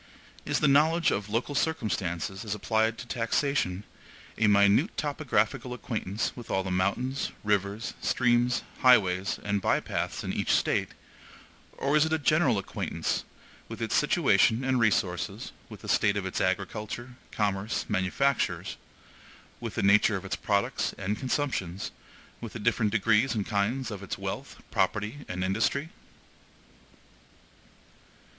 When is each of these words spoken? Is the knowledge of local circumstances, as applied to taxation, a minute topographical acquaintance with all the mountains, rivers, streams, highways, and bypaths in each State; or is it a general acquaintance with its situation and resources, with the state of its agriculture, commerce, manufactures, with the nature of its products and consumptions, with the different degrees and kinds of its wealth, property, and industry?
Is 0.47 0.61
the 0.61 0.67
knowledge 0.67 1.11
of 1.11 1.29
local 1.29 1.53
circumstances, 1.53 2.43
as 2.43 2.55
applied 2.55 2.97
to 2.97 3.05
taxation, 3.05 3.83
a 4.35 4.47
minute 4.47 4.97
topographical 4.97 5.75
acquaintance 5.75 6.31
with 6.35 6.49
all 6.49 6.63
the 6.63 6.71
mountains, 6.71 7.31
rivers, 7.43 7.93
streams, 8.01 8.63
highways, 8.79 9.39
and 9.43 9.61
bypaths 9.61 10.23
in 10.23 10.33
each 10.33 10.53
State; 10.53 10.95
or 11.73 11.95
is 11.95 12.03
it 12.03 12.13
a 12.13 12.17
general 12.17 12.57
acquaintance 12.57 13.25
with 13.67 13.79
its 13.79 13.93
situation 13.93 14.63
and 14.63 14.79
resources, 14.79 15.51
with 15.69 15.81
the 15.81 15.87
state 15.87 16.17
of 16.17 16.25
its 16.25 16.41
agriculture, 16.41 17.13
commerce, 17.31 17.85
manufactures, 17.87 18.77
with 19.59 19.75
the 19.75 19.83
nature 19.83 20.15
of 20.17 20.25
its 20.25 20.35
products 20.35 20.95
and 20.97 21.19
consumptions, 21.19 21.91
with 22.41 22.53
the 22.53 22.59
different 22.59 22.91
degrees 22.91 23.35
and 23.35 23.45
kinds 23.45 23.91
of 23.91 24.01
its 24.01 24.17
wealth, 24.17 24.63
property, 24.71 25.19
and 25.29 25.43
industry? 25.43 25.89